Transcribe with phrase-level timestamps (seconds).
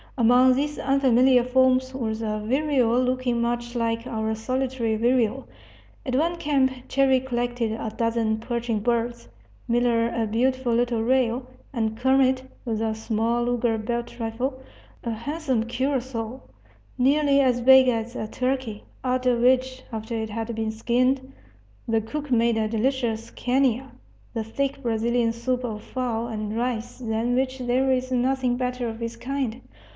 [0.17, 5.47] Among these unfamiliar forms was a vireo looking much like our solitary vireo.
[6.05, 9.27] At one camp Cherrie collected a dozen perching birds;
[9.67, 14.61] Miller a beautiful little rail; and Kermit, with the small Luger belt rifle,
[15.03, 16.41] a handsome curassow,
[16.97, 21.31] nearly as big as a turkey out of which, after it had been skinned,
[21.87, 23.91] the cook made a delicious canja,
[24.33, 29.01] the thick Brazilian soup of fowl and rice than which there is nothing better of
[29.01, 29.61] its kind.